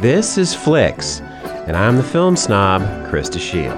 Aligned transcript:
This 0.00 0.38
is 0.38 0.54
Flicks, 0.54 1.20
and 1.20 1.76
I'm 1.76 1.96
the 1.96 2.02
film 2.02 2.34
snob, 2.34 2.80
Krista 3.10 3.38
Shield. 3.38 3.76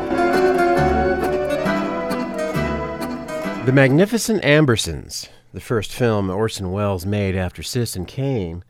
The 3.67 3.73
Magnificent 3.73 4.45
Ambersons, 4.45 5.29
the 5.53 5.59
first 5.59 5.93
film 5.93 6.31
Orson 6.31 6.71
Welles 6.71 7.05
made 7.05 7.35
after 7.35 7.65
Citizen 7.65 8.07
Kane, 8.07 8.63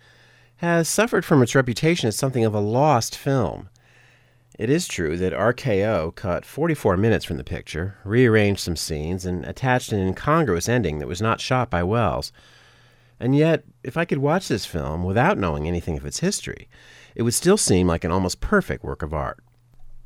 has 0.57 0.89
suffered 0.89 1.27
from 1.27 1.43
its 1.43 1.55
reputation 1.55 2.09
as 2.09 2.17
something 2.17 2.43
of 2.43 2.55
a 2.55 2.59
lost 2.59 3.19
film. 3.19 3.69
It 4.59 4.71
is 4.71 4.89
true 4.89 5.19
that 5.19 5.35
RKO 5.35 6.15
cut 6.15 6.47
44 6.47 6.97
minutes 6.97 7.27
from 7.27 7.37
the 7.37 7.45
picture, 7.45 7.99
rearranged 8.03 8.63
some 8.63 8.77
scenes, 8.77 9.27
and 9.27 9.45
attached 9.45 9.93
an 9.93 9.99
incongruous 9.99 10.71
ending 10.71 11.01
that 11.01 11.07
was 11.07 11.21
not 11.21 11.39
shot 11.39 11.69
by 11.69 11.83
Welles. 11.83 12.33
And 13.21 13.37
yet, 13.37 13.65
if 13.85 13.99
I 13.99 14.07
could 14.07 14.19
watch 14.19 14.49
this 14.49 14.65
film 14.65 15.05
without 15.05 15.37
knowing 15.37 15.69
anything 15.69 15.99
of 15.99 16.07
its 16.07 16.21
history, 16.21 16.69
it 17.15 17.23
would 17.23 17.35
still 17.35 17.57
seem 17.57 17.87
like 17.87 18.05
an 18.05 18.11
almost 18.11 18.41
perfect 18.41 18.85
work 18.85 19.03
of 19.03 19.13
art. 19.15 19.43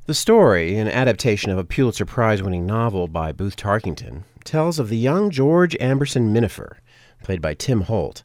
The 0.06 0.14
story, 0.14 0.78
an 0.78 0.88
adaptation 0.88 1.50
of 1.50 1.58
a 1.58 1.64
Pulitzer 1.64 2.06
Prize 2.06 2.42
winning 2.42 2.64
novel 2.64 3.08
by 3.08 3.32
Booth 3.32 3.56
Tarkington, 3.56 4.22
tells 4.44 4.78
of 4.78 4.88
the 4.88 4.96
young 4.96 5.30
George 5.30 5.76
Amberson 5.80 6.32
Minafer, 6.32 6.76
played 7.24 7.42
by 7.42 7.54
Tim 7.54 7.82
Holt, 7.82 8.22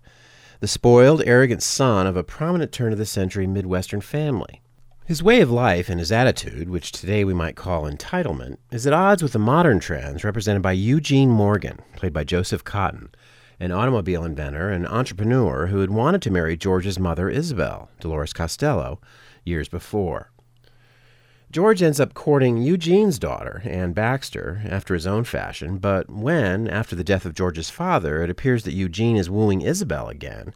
the 0.59 0.67
spoiled, 0.67 1.23
arrogant 1.25 1.63
son 1.63 2.05
of 2.05 2.15
a 2.15 2.23
prominent 2.23 2.71
turn 2.71 2.93
of 2.93 2.99
the 2.99 3.05
century 3.05 3.47
Midwestern 3.47 3.99
family. 3.99 4.61
His 5.05 5.23
way 5.23 5.41
of 5.41 5.49
life 5.49 5.89
and 5.89 5.99
his 5.99 6.11
attitude, 6.11 6.69
which 6.69 6.91
today 6.91 7.23
we 7.23 7.33
might 7.33 7.55
call 7.55 7.89
entitlement, 7.89 8.57
is 8.71 8.85
at 8.85 8.93
odds 8.93 9.23
with 9.23 9.33
the 9.33 9.39
modern 9.39 9.79
trends 9.79 10.23
represented 10.23 10.61
by 10.61 10.73
Eugene 10.73 11.29
Morgan, 11.29 11.79
played 11.95 12.13
by 12.13 12.23
Joseph 12.23 12.63
Cotten, 12.63 13.09
an 13.61 13.71
automobile 13.71 14.25
inventor 14.25 14.71
and 14.71 14.87
entrepreneur 14.87 15.67
who 15.67 15.81
had 15.81 15.91
wanted 15.91 16.19
to 16.19 16.31
marry 16.31 16.57
George's 16.57 16.97
mother, 16.97 17.29
Isabel, 17.29 17.91
Dolores 17.99 18.33
Costello, 18.33 18.99
years 19.45 19.69
before. 19.69 20.31
George 21.51 21.83
ends 21.83 21.99
up 21.99 22.15
courting 22.15 22.57
Eugene's 22.57 23.19
daughter, 23.19 23.61
Anne 23.63 23.93
Baxter, 23.93 24.63
after 24.67 24.95
his 24.95 25.05
own 25.05 25.25
fashion, 25.25 25.77
but 25.77 26.09
when, 26.09 26.67
after 26.67 26.95
the 26.95 27.03
death 27.03 27.23
of 27.23 27.35
George's 27.35 27.69
father, 27.69 28.23
it 28.23 28.31
appears 28.31 28.63
that 28.63 28.73
Eugene 28.73 29.15
is 29.15 29.29
wooing 29.29 29.61
Isabel 29.61 30.09
again, 30.09 30.55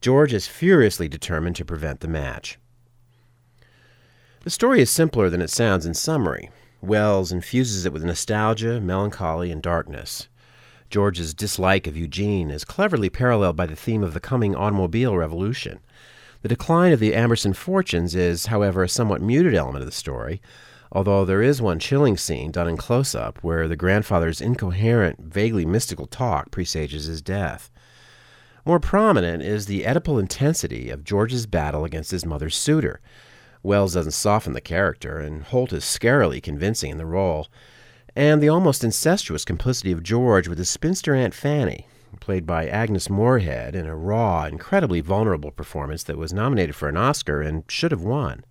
George 0.00 0.32
is 0.32 0.46
furiously 0.46 1.08
determined 1.08 1.56
to 1.56 1.64
prevent 1.64 2.00
the 2.00 2.08
match. 2.08 2.58
The 4.44 4.50
story 4.50 4.80
is 4.80 4.90
simpler 4.90 5.28
than 5.28 5.42
it 5.42 5.50
sounds 5.50 5.86
in 5.86 5.94
summary. 5.94 6.50
Welles 6.80 7.32
infuses 7.32 7.84
it 7.84 7.92
with 7.92 8.04
nostalgia, 8.04 8.80
melancholy, 8.80 9.50
and 9.50 9.60
darkness. 9.60 10.28
George's 10.94 11.34
dislike 11.34 11.88
of 11.88 11.96
Eugene 11.96 12.52
is 12.52 12.64
cleverly 12.64 13.10
paralleled 13.10 13.56
by 13.56 13.66
the 13.66 13.74
theme 13.74 14.04
of 14.04 14.14
the 14.14 14.20
coming 14.20 14.54
automobile 14.54 15.16
revolution. 15.16 15.80
The 16.42 16.48
decline 16.48 16.92
of 16.92 17.00
the 17.00 17.14
Amberson 17.14 17.52
fortunes 17.52 18.14
is, 18.14 18.46
however, 18.46 18.84
a 18.84 18.88
somewhat 18.88 19.20
muted 19.20 19.56
element 19.56 19.82
of 19.82 19.86
the 19.86 19.92
story, 19.92 20.40
although 20.92 21.24
there 21.24 21.42
is 21.42 21.60
one 21.60 21.80
chilling 21.80 22.16
scene 22.16 22.52
done 22.52 22.68
in 22.68 22.76
close 22.76 23.12
up 23.12 23.42
where 23.42 23.66
the 23.66 23.74
grandfather's 23.74 24.40
incoherent, 24.40 25.18
vaguely 25.18 25.66
mystical 25.66 26.06
talk 26.06 26.52
presages 26.52 27.06
his 27.06 27.20
death. 27.20 27.72
More 28.64 28.78
prominent 28.78 29.42
is 29.42 29.66
the 29.66 29.82
Oedipal 29.82 30.20
intensity 30.20 30.90
of 30.90 31.02
George's 31.02 31.46
battle 31.46 31.84
against 31.84 32.12
his 32.12 32.24
mother's 32.24 32.54
suitor. 32.54 33.00
Welles 33.64 33.94
doesn't 33.94 34.12
soften 34.12 34.52
the 34.52 34.60
character, 34.60 35.18
and 35.18 35.42
Holt 35.42 35.72
is 35.72 35.82
scarily 35.82 36.40
convincing 36.40 36.92
in 36.92 36.98
the 36.98 37.04
role 37.04 37.48
and 38.16 38.42
the 38.42 38.48
almost 38.48 38.84
incestuous 38.84 39.44
complicity 39.44 39.92
of 39.92 40.02
George 40.02 40.46
with 40.46 40.58
his 40.58 40.70
spinster 40.70 41.14
Aunt 41.14 41.34
Fanny, 41.34 41.86
played 42.20 42.46
by 42.46 42.66
Agnes 42.66 43.10
Moorehead 43.10 43.74
in 43.74 43.86
a 43.86 43.96
raw, 43.96 44.44
incredibly 44.44 45.00
vulnerable 45.00 45.50
performance 45.50 46.02
that 46.04 46.16
was 46.16 46.32
nominated 46.32 46.74
for 46.74 46.88
an 46.88 46.96
Oscar 46.96 47.40
and 47.40 47.64
should 47.68 47.90
have 47.90 48.02
won. 48.02 48.44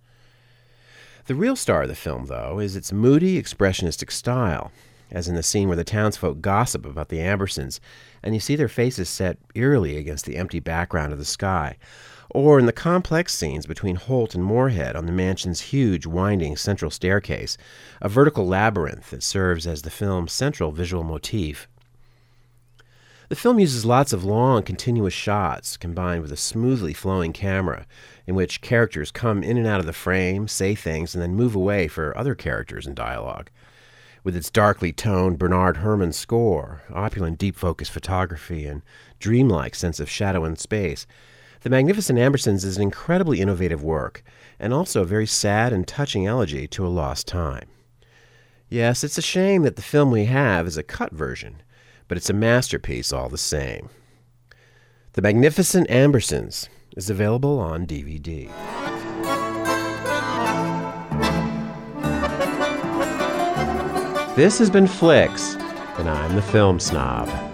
The 1.26 1.34
real 1.34 1.56
star 1.56 1.82
of 1.82 1.88
the 1.88 1.94
film, 1.94 2.26
though, 2.26 2.58
is 2.58 2.76
its 2.76 2.92
moody, 2.92 3.42
expressionistic 3.42 4.10
style, 4.10 4.70
as 5.10 5.28
in 5.28 5.34
the 5.34 5.42
scene 5.42 5.68
where 5.68 5.76
the 5.76 5.84
townsfolk 5.84 6.40
gossip 6.40 6.84
about 6.86 7.08
the 7.08 7.18
Ambersons, 7.18 7.80
and 8.22 8.34
you 8.34 8.40
see 8.40 8.56
their 8.56 8.68
faces 8.68 9.08
set 9.08 9.38
eerily 9.54 9.96
against 9.96 10.24
the 10.24 10.36
empty 10.36 10.60
background 10.60 11.12
of 11.12 11.18
the 11.18 11.24
sky, 11.24 11.76
or 12.30 12.58
in 12.58 12.66
the 12.66 12.72
complex 12.72 13.34
scenes 13.34 13.66
between 13.66 13.96
Holt 13.96 14.34
and 14.34 14.42
Moorehead 14.42 14.96
on 14.96 15.06
the 15.06 15.12
mansion's 15.12 15.60
huge, 15.60 16.06
winding 16.06 16.56
central 16.56 16.90
staircase, 16.90 17.56
a 18.00 18.08
vertical 18.08 18.46
labyrinth 18.46 19.10
that 19.10 19.22
serves 19.22 19.66
as 19.66 19.82
the 19.82 19.90
film's 19.90 20.32
central 20.32 20.72
visual 20.72 21.04
motif. 21.04 21.68
The 23.28 23.36
film 23.36 23.58
uses 23.58 23.86
lots 23.86 24.12
of 24.12 24.24
long, 24.24 24.62
continuous 24.62 25.14
shots 25.14 25.76
combined 25.76 26.22
with 26.22 26.30
a 26.30 26.36
smoothly 26.36 26.92
flowing 26.92 27.32
camera 27.32 27.86
in 28.26 28.34
which 28.34 28.60
characters 28.60 29.10
come 29.10 29.42
in 29.42 29.56
and 29.56 29.66
out 29.66 29.80
of 29.80 29.86
the 29.86 29.92
frame, 29.92 30.46
say 30.46 30.74
things, 30.74 31.14
and 31.14 31.22
then 31.22 31.34
move 31.34 31.54
away 31.54 31.88
for 31.88 32.16
other 32.16 32.34
characters 32.34 32.86
and 32.86 32.94
dialogue. 32.94 33.50
With 34.24 34.34
its 34.34 34.50
darkly 34.50 34.90
toned 34.90 35.38
Bernard 35.38 35.76
Herrmann 35.76 36.14
score, 36.14 36.82
opulent 36.90 37.36
deep 37.38 37.56
focus 37.56 37.90
photography, 37.90 38.64
and 38.64 38.80
dreamlike 39.20 39.74
sense 39.74 40.00
of 40.00 40.08
shadow 40.08 40.44
and 40.44 40.58
space, 40.58 41.06
the 41.60 41.68
Magnificent 41.68 42.18
Ambersons 42.18 42.64
is 42.64 42.78
an 42.78 42.82
incredibly 42.82 43.42
innovative 43.42 43.82
work, 43.82 44.22
and 44.58 44.72
also 44.72 45.02
a 45.02 45.06
very 45.06 45.26
sad 45.26 45.74
and 45.74 45.86
touching 45.86 46.26
elegy 46.26 46.66
to 46.68 46.86
a 46.86 46.88
lost 46.88 47.28
time. 47.28 47.68
Yes, 48.70 49.04
it's 49.04 49.18
a 49.18 49.22
shame 49.22 49.62
that 49.62 49.76
the 49.76 49.82
film 49.82 50.10
we 50.10 50.24
have 50.24 50.66
is 50.66 50.78
a 50.78 50.82
cut 50.82 51.12
version, 51.12 51.62
but 52.08 52.16
it's 52.16 52.30
a 52.30 52.34
masterpiece 52.34 53.12
all 53.12 53.28
the 53.28 53.36
same. 53.36 53.90
The 55.12 55.22
Magnificent 55.22 55.86
Ambersons 55.90 56.70
is 56.96 57.10
available 57.10 57.58
on 57.58 57.86
DVD. 57.86 58.50
This 64.36 64.58
has 64.58 64.68
been 64.68 64.88
Flicks, 64.88 65.54
and 65.96 66.10
I'm 66.10 66.34
the 66.34 66.42
film 66.42 66.80
snob. 66.80 67.53